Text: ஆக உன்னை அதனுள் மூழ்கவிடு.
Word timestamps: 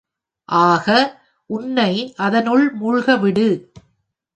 ஆக 0.49 0.87
உன்னை 1.49 2.13
அதனுள் 2.17 2.65
மூழ்கவிடு. 2.79 3.49